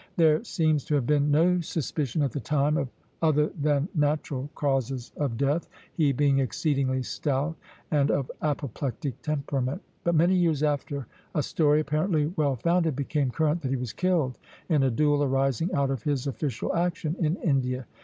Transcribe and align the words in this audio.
There 0.17 0.43
seems 0.43 0.83
to 0.85 0.95
have 0.95 1.05
been 1.05 1.29
no 1.29 1.59
suspicion 1.61 2.23
at 2.23 2.31
the 2.31 2.39
time 2.39 2.75
of 2.75 2.89
other 3.21 3.49
than 3.49 3.87
natural 3.93 4.49
causes 4.55 5.11
of 5.15 5.37
death, 5.37 5.69
he 5.93 6.11
being 6.11 6.39
exceedingly 6.39 7.03
stout 7.03 7.55
and 7.91 8.09
of 8.09 8.31
apoplectic 8.41 9.21
temperament; 9.21 9.83
but 10.03 10.15
many 10.15 10.33
years 10.33 10.63
after 10.63 11.05
a 11.35 11.43
story, 11.43 11.81
apparently 11.81 12.25
well 12.35 12.55
founded, 12.55 12.95
became 12.95 13.29
current 13.29 13.61
that 13.61 13.69
he 13.69 13.75
was 13.77 13.93
killed 13.93 14.39
in 14.69 14.81
a 14.81 14.89
duel 14.89 15.23
arising 15.23 15.71
out 15.71 15.91
of 15.91 16.01
his 16.01 16.25
official 16.25 16.73
action 16.75 17.15
in 17.19 17.35
India. 17.35 17.85